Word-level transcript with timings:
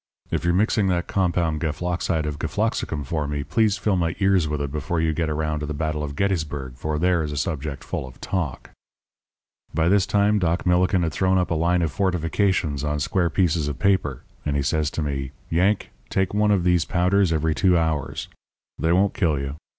If 0.31 0.43
you're 0.43 0.53
mixing 0.55 0.87
that 0.87 1.05
compound 1.05 1.61
gefloxide 1.61 2.25
of 2.25 2.39
gefloxicum 2.39 3.05
for 3.05 3.27
me, 3.27 3.43
please 3.43 3.77
fill 3.77 3.95
my 3.97 4.15
ears 4.17 4.47
with 4.47 4.59
it 4.59 4.71
before 4.71 4.99
you 4.99 5.13
get 5.13 5.29
around 5.29 5.59
to 5.59 5.67
the 5.67 5.75
battle 5.75 6.01
of 6.03 6.15
Gettysburg, 6.15 6.73
for 6.75 6.97
there 6.97 7.21
is 7.21 7.31
a 7.31 7.37
subject 7.37 7.83
full 7.83 8.07
of 8.07 8.19
talk.' 8.19 8.71
"By 9.75 9.89
this 9.89 10.07
time 10.07 10.39
Doc 10.39 10.65
Millikin 10.65 11.03
had 11.03 11.13
thrown 11.13 11.37
up 11.37 11.51
a 11.51 11.53
line 11.53 11.83
of 11.83 11.91
fortifications 11.91 12.83
on 12.83 12.99
square 12.99 13.29
pieces 13.29 13.67
of 13.67 13.77
paper; 13.77 14.23
and 14.43 14.55
he 14.55 14.63
says 14.63 14.89
to 14.89 15.03
me: 15.03 15.33
'Yank, 15.51 15.91
take 16.09 16.33
one 16.33 16.49
of 16.49 16.63
these 16.63 16.83
powders 16.83 17.31
every 17.31 17.53
two 17.53 17.77
hours. 17.77 18.27
They 18.79 18.91
won't 18.91 19.13
kill 19.13 19.37
you. 19.39 19.55